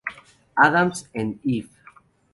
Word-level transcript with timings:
Adams 0.57 1.07
and 1.13 1.39
Eve". 1.43 1.69